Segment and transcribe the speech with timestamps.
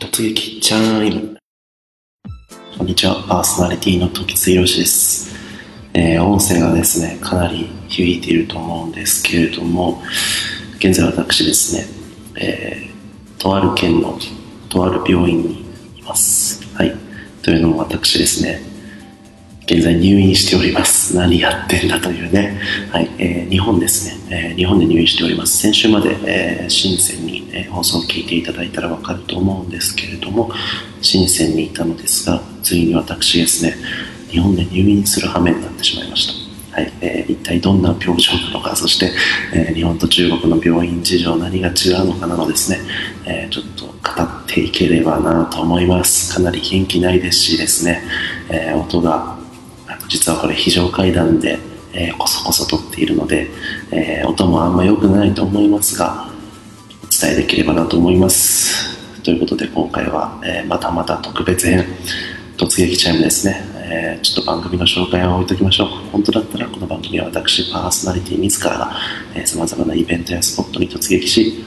[0.00, 1.36] 突撃チャイム。
[2.76, 3.16] こんにちは。
[3.28, 5.34] パーソナリティの時津宏です、
[5.92, 10.00] えー、音声がですねかなり響いていると思うんですけれども
[10.76, 11.86] 現在私ですね、
[12.40, 14.16] えー、とある県の
[14.68, 15.62] とある病院に
[15.96, 16.64] います。
[16.76, 16.94] はい。
[17.42, 18.62] というのも私ですね
[19.70, 21.14] 現在入院しております。
[21.14, 22.58] 何やってんだというね。
[22.90, 25.58] はい、えー、日本ですね、えー、日本で入院しております。
[25.58, 30.50] 先週まで、えー、深センに、え、放送を聞いていただいたらわかると思うんですけれども、
[31.02, 33.76] 深センにいたのですが、ついに私ですね、
[34.30, 36.28] 日本で入院する羽目になってしまいまし
[36.72, 36.80] た。
[36.80, 39.12] はい、えー、一体どんな病状なのか、そして、
[39.52, 42.78] えー、日本と中国の病院事情何が違うのかなどですね、
[43.26, 46.34] えー、ちょっと語っていければなと思います。
[46.34, 48.02] かなり元気ないですしですね、
[48.48, 49.37] えー、音が
[50.08, 51.58] 実はこれ非常階段で、
[51.92, 53.50] えー、こそこそ撮っているので、
[53.90, 56.30] えー、音もあんま良くないと思いますが
[57.02, 58.96] お伝えできればなと思います。
[59.22, 61.84] ということで今回は、えー、またまた特別編
[62.56, 65.88] 突撃チャイムですね、えー、ちょっと番組の紹介を置いときましょう。
[66.10, 68.96] 本当だったらこの番組は私パーソナリティ自らが
[69.44, 71.64] さまざまなイベントやスポットに突撃し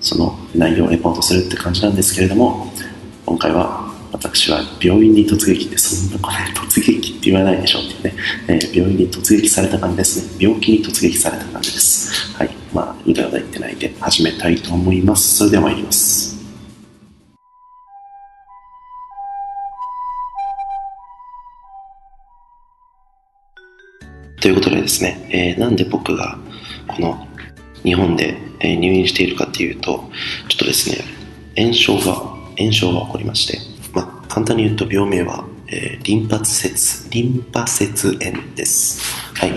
[0.00, 2.72] その内容をレポートするって感じなんですけれども
[3.26, 8.14] 今回は私は病院に突撃ってそんなこれ突撃って言わないでしょっていうね、
[8.48, 10.46] えー、病院に突撃された感じですね。
[10.46, 12.36] 病気に突撃された感じです。
[12.36, 12.50] はい。
[12.74, 15.36] まあうだうだ言ってないで始めたいと思います。
[15.38, 16.32] それでは参ります
[24.42, 26.36] ということでですね、えー、なんで僕が
[26.88, 27.28] この
[27.84, 30.10] 日本で入院しているかっていうと
[30.48, 30.98] ちょっとですね
[31.56, 32.14] 炎症が
[32.58, 33.71] 炎症が起こりまして。
[34.32, 38.98] 簡単に言うと病名は、えー、リンパ節、リンパ節炎です。
[39.34, 39.52] はい。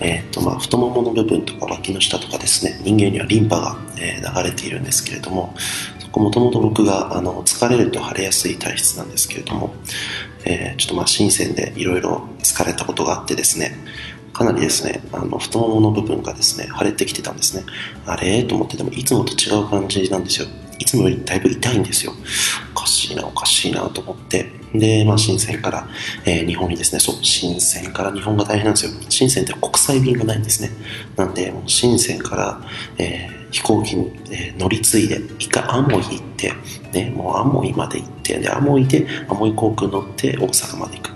[0.00, 5.54] え、ー、と、まあ、太ももの部分とか脇の下とかですね、人間にはリンパが、えー、流れているんですけれども、
[6.00, 9.72] そこもともと僕が、あの、疲れると腫れやすい体質なんですけれども、
[10.44, 13.78] えー、ちょっとまあ、新鮮でいろいろ疲れたことがあってですね、
[14.32, 17.62] かなりですね、あの、太ももの部分がですね、腫れてきてたんですね。
[18.06, 18.42] あれ？
[18.42, 20.48] と思ってでも、いつもと違う感じなんですよ。
[20.78, 22.12] いつもよりだいぶ痛いんですよ。
[22.86, 24.46] おかしいな、おかしいなと思って。
[24.72, 25.88] で、まあ、深センから、
[26.24, 28.92] えー、日本にですね、そう、深センから日本が大変なんですよ。
[29.10, 30.70] 深センって国際便がないんですね。
[31.16, 32.60] なんで、もう深センから、
[32.98, 36.52] えー、飛行機に、えー、乗り継いで、一回アモイ行って、
[36.92, 41.15] ね、もうアモイまで行って、で、アモイで、アモイ航空乗って大阪まで行く。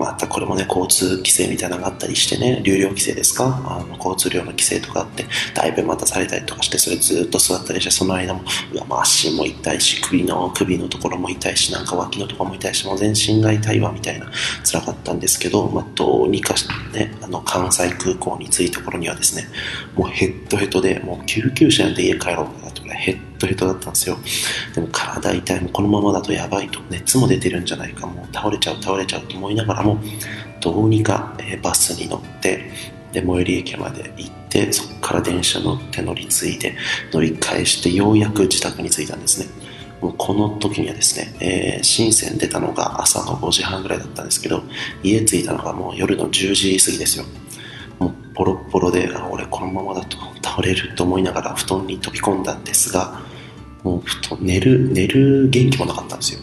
[0.00, 3.62] またこれもね、交通規制みたいなのがあったりしてね、流量規制ですか？
[3.66, 8.40] あの交通量の規制とかあって、だいぶ待たされたりとかして、それずっと座ったりして、その間も、
[8.72, 14.30] うわ、まあ、足も痛いし、首の、首のところも痛いし、なんか脇のところも痛いし、もう全身が痛いわ、みたいな、
[14.64, 19.48] 辛かったんですけど、まあ、どうにかしてね、あの、関西空港に着いた頃にはですね、
[19.94, 24.18] もうヘッドヘッドで、もう救急車で家帰ろうかなとヘッドヘッドだったんですよ。
[24.74, 30.00] でも体痛い、もこのままだとやばいと、熱も出てるんじゃないか、もう倒れちゃう、倒れちゃうと思いながらも、
[30.60, 32.70] どうにか、えバスに乗って、
[33.12, 36.76] で、最寄り駅まで行って、そこから電車乗って乗り継いで、
[37.12, 39.46] 乗り返して、ようやく自宅に着いたんですね。
[40.00, 44.62] もうこの時にはですね、えー、深セン出たのが朝の5時半ぐらいだったんですけど、
[45.02, 47.24] 家着いたのがもう夜の10時過ぎですよ。
[47.98, 53.20] もうボロボロで、俺このままだと倒れると思いながら布団に飛び込んだんですが、
[53.82, 56.40] もう布団寝る、寝る元気もなかったんですよ。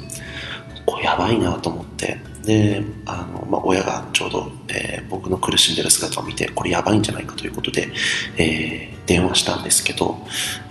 [0.85, 7.89] これやばいなと思って、で、あの、まあ、親がちょうど、えー、僕の苦しんでる姿を見て、これやばいんじゃないかということで、
[8.37, 10.17] えー、電話したんですけど、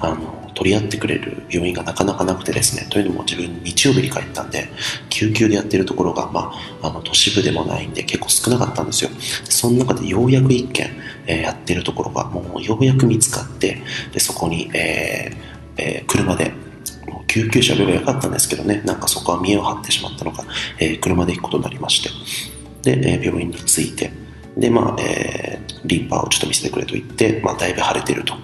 [0.00, 4.71] あの、取り合ってくれる病院がなかなかなくてですね、というのも自分日曜日に帰ったんで、
[5.10, 6.50] 救急でやってるところが、ま
[6.81, 9.10] あ、あの、都市部でもないんで結構少なかったんですよ。
[9.44, 10.97] その中でようやく一件、
[11.27, 16.53] えー、やってるところが、もうようやく見つかって、で、そこに、えーえー、車で
[17.26, 20.44] 救急車呼べばよかったんですけどね、なんかそこは見栄を張ってしまったのか、
[20.78, 22.00] えー、車で行くことになりまし
[22.82, 24.10] て、で、えー、病院に着いて、
[24.56, 28.34] で、まあ、えー、リンパをちょっと見せてくれと言って、まあ、だいぶ腫れてると。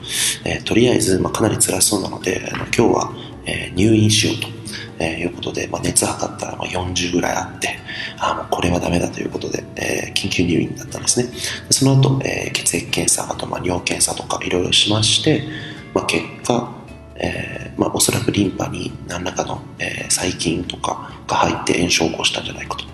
[0.44, 3.12] え、とりあえず、まあ、かなり辛そうなので、あの今日は、
[3.46, 4.62] え、入院しようと。
[4.98, 7.78] えー、いうことで、まあ、熱測ったらまあ40ぐらいあって、
[8.18, 11.28] あもうこれはダメだということで、えー、緊急入院だったんですね。
[11.70, 15.42] その後、えー、血液検査、あとまあ尿検査とかいろいろしまして、
[15.92, 16.72] まあ、結果、
[17.16, 22.84] えーまあ、おそらくリンパに何らかの、えー、細菌とかが入って炎症を起こしたんじゃないかと。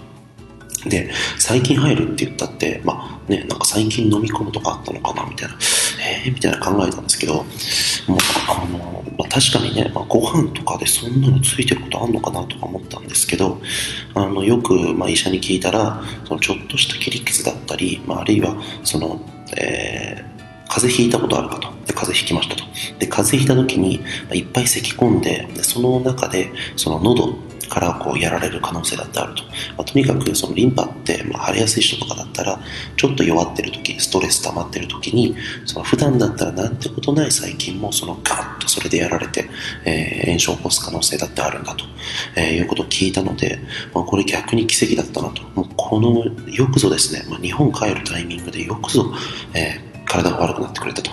[0.89, 5.57] で、細菌入るって言ったって、まあね、なんか細菌飲み込むとかあったのかなみたいな、
[6.25, 7.45] えー、みたいな考えたんですけど、もう
[8.49, 13.61] あの、まあ、確かにね、まあ、ご飯とかでそんなのついてることあんのかなとか思ったんですけど、
[14.15, 19.21] あのよく、まあ、医者に聞いたら、そのちょっとした切り傷だったり、まあ、あるいはその、
[19.57, 20.38] えー
[20.69, 21.69] 風邪ひいたことあるかと。
[21.87, 22.65] で、風邪ひきましたと。
[22.99, 24.01] で、風邪ひいた時に、
[24.33, 27.35] いっぱい咳き込んで、でその中で、その喉
[27.69, 29.43] からこうやられる可能性だってあると。
[29.45, 32.61] まあ、とにかくそのリンパって、まあ、腫れやすい人とかだったら、
[32.97, 39.49] ちょっと弱ってる時、ストレス溜まってる時に、その普段だったらなんてことない細菌もそのガッとそれでやられて、
[39.85, 41.85] えー、炎症を起こす可能性だってあるんだと、
[42.37, 43.59] えー、いうことを聞いたので、
[43.95, 45.43] まあ、これ逆に奇跡だったなと。
[45.55, 49.13] もうこの、よくぞですね、まあ、日本帰るタイミングでよくぞ、
[49.55, 51.11] えー体が悪くなってくれたと。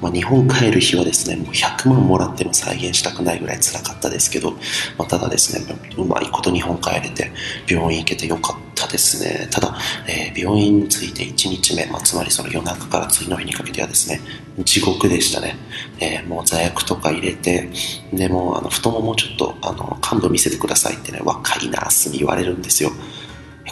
[0.00, 4.52] まあ、日本帰る日はですね、もう100万もらっても再現したくないぐらい辛かったですけど、
[4.96, 5.64] まあ、ただですね、
[5.96, 7.30] うまいこと日本帰れて、
[7.68, 9.48] 病院行けてよかったですね。
[9.50, 9.76] ただ、
[10.08, 14.20] えー、病院に着いて1日目、まあ、つまりその夜中から次の日にかけてはですね、
[14.64, 15.56] 地獄でしたね。
[16.00, 17.70] えー、もう座薬とか入れて、
[18.12, 22.90] でもあの太ももちょっとあの幹部見せてくださいってね、若いナースに言われるんですよ。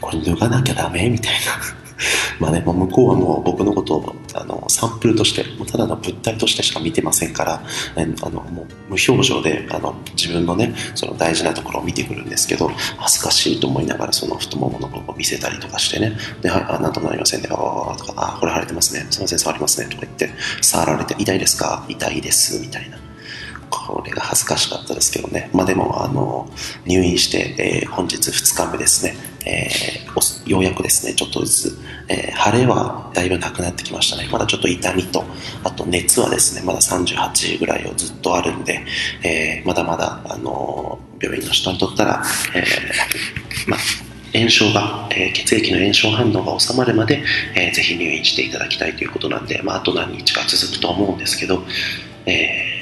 [0.00, 1.08] これ脱がなきゃダメ？
[1.08, 1.85] みたいな。
[2.38, 7.62] まあね、もう向こうはもう僕のことをあのサンプルとして、ただの物体としてしか見てませんから、
[8.22, 12.68] あのもう無表情であの自分のね、その大事なところを見てくるんですけど、
[12.98, 20.30] 恥ずかしいと思いながらその太ももの部分を見せたりとかしてね、で、は、あ、なんともなりませんね、ああ、とか、あ、これ腫れてますね、すいません、触りますね、とか言って、
[20.60, 21.84] 触られて、痛いですか？
[21.88, 22.98] 痛いです、みたいな。
[23.68, 25.50] これが恥ずかしかったですけどね。
[25.52, 26.48] まあでも、あの、
[26.86, 29.16] 入院して、えー、本日2日目ですね、
[29.46, 31.78] えー、ようやくですね、ちょっとずつ、
[32.08, 34.28] えー、腫れはだいぶなくなってきましたね。
[34.30, 35.24] まだちょっと痛みと、
[35.64, 38.84] あと熱はですね、まだ38ぐらいをずっとあるんで、
[39.22, 42.22] えー、まだまだ、あの病院の人にとったら、
[42.54, 43.76] えー、ま、
[44.34, 47.22] 炎症が、えー、血液の炎症反応が収まるまで、
[47.54, 51.62] えー、ぜひ入院していただきたいということなんで、まあ、あと何日か続くと思うんですけど、
[52.26, 52.76] えー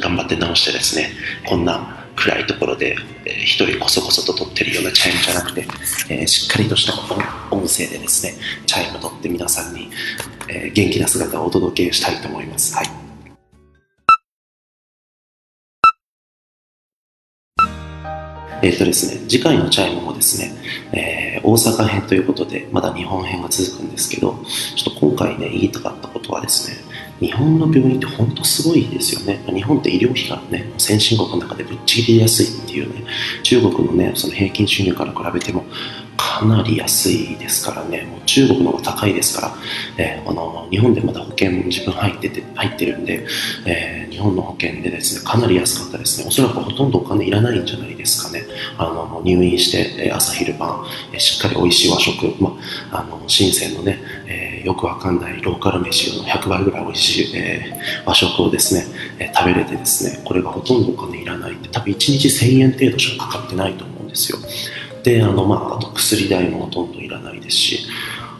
[0.00, 1.10] 頑張って治してですね
[1.46, 5.66] こんな暗いところで、えー、一人こそこそと撮ってるようなチャイムじゃなくて、
[6.10, 6.92] えー、しっかりとした
[7.54, 8.34] 音声でですね
[8.66, 9.90] チャイム撮って皆さんに、
[10.48, 12.74] えー、元気な姿をお届けしたいと思います。
[12.74, 12.86] はい
[18.62, 20.50] えっ、とですね、次回のチャイムもですね、
[20.92, 24.42] えー、大阪編ということで、まだ日本編が続くんですけど、
[24.74, 26.76] ちょっと今回ね、言いたかったことはですね、
[27.20, 29.42] 日本の病院って本当すごいですよね。
[29.46, 33.04] 日本って医療費がね、先進国の中でぶっちぎり安いっていうね、
[33.42, 35.64] 中国のね、その平均収入から比べても
[36.16, 43.26] かなり安いですからね、もう中国の方が高いですから、えー、あの日本でまだ保険自分入ってて入ってるんで、
[43.66, 46.26] えー、日本の保険でですね、かなり安かったですね。
[46.28, 48.44] おそらくほとんどお金いらないんじゃないですかね。
[48.78, 50.84] あの入院して、朝昼晩、
[51.18, 52.56] しっかり美味しい和食、ま
[52.90, 58.84] あ、あの深センのね、えー、よくわかんないローカル飯の100倍ぐらい美味しい、え、和食をですね、
[59.18, 64.38] え、食べれてですね、これがほとんどお金いらないって、多分1日1000円程度しかかかってないと思うんですよ。
[65.06, 67.86] で、あの、まあ、あと薬代もほとんどいらないですし、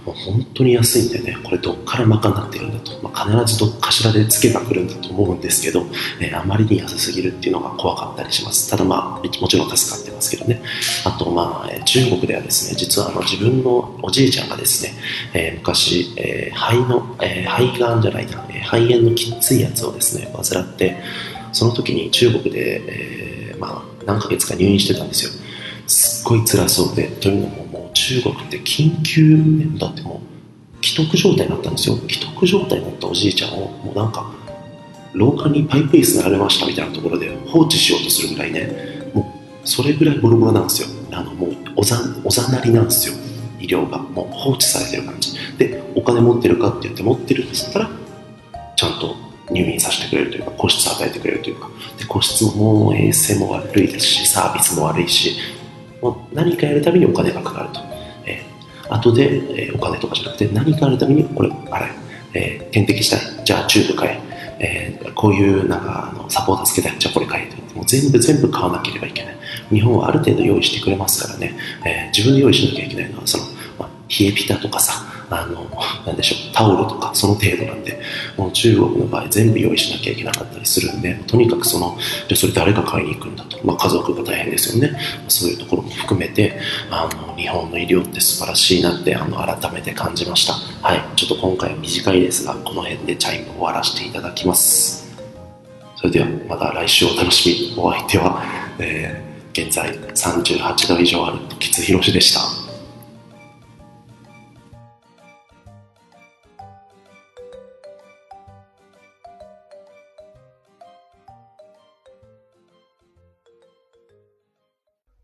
[0.05, 2.19] もう本当に安いんでね、これどっから賄
[2.49, 5.87] ってるんだと、まあ、必ずどっかしらでツケが来るんだと思うんですけど、
[6.21, 8.69] えー、あまりに安すぎるっていうのが怖かったりします。
[8.69, 10.61] ただまあ、もちろん助かってますけどね。
[11.05, 14.95] あとまあ、中国ではですね、実はあの自分のおじいちゃんがですね、
[15.35, 20.97] えー、昔、えー、肺の、え、肺がんじゃないな、肺炎のきついやつをですね、患って、
[21.53, 22.83] その時に中国で、
[23.53, 25.46] え、まあ、何ヶ月か入院してたんですよ。
[25.87, 30.21] すっごい辛そうで、というのももう中国って緊急だっても
[30.81, 31.97] う既得状態になったんですよ。
[32.09, 34.31] 既得状態になったおじいちゃんをもうなんか
[35.15, 39.11] 廊下にパイプ椅子がられましたみたいなところで放置しようとするぐらいね。
[39.15, 39.23] も
[39.65, 40.89] うそれぐらいボロボロなんですよ。
[41.13, 43.15] あのもうおざおざなりなんですよ。
[43.61, 43.99] 医療が。
[43.99, 45.35] もう放置されてる感じ。
[45.57, 47.91] でお金持ってるかって言って持ってるんですから
[48.77, 49.17] ちゃんと
[49.51, 51.71] 入院させてくれるというか個室与えてくれるというか。
[51.99, 55.37] で個室も衛生も悪いですしサービスも悪いし
[56.01, 57.81] もう何かやるためにお金がかかると。
[58.27, 61.87] えー、後で、えー、お金とかじゃなくて何かあるためにこれあれ、
[62.35, 63.45] えー、点滴したい。
[63.45, 64.27] じゃあチューブ買え。
[64.59, 66.99] えー、こういうなんかあのサポーターつけたい。
[66.99, 69.37] じゃあこれ買えともう全部全部買わなければいけない。
[69.71, 73.45] 日本はある程度用意してくれますからね、えー、自分で用意しなきゃいけないのはその、
[73.79, 75.16] まあ、冷えピタとかさ。
[75.31, 75.69] あの、
[76.07, 78.01] なんでしょう、タオルとかその程度なんで、
[78.37, 84.99] もう中国の場合全部用意しなきゃいけなかったりするんで、とにかくその、じゃそれ誰が買いに行くんだと、まあ家族が大変ですよね。
[85.29, 86.59] そういうところも含めて、
[86.91, 90.55] あの、日本の医療って素晴らしいなって、あの、改めて感じました。
[90.87, 91.03] はい。
[91.17, 95.07] ちょっと今回は短いですが、この辺でチャイムを終わらせていただきます。
[95.97, 97.83] それではまた来週お楽しみ。
[97.83, 98.43] お相手は、
[98.79, 102.56] えー、現在38度以上ある時津博でした。